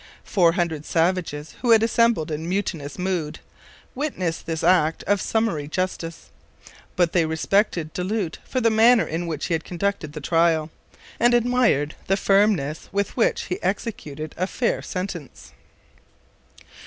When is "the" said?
8.59-8.71, 10.13-10.19, 12.07-12.17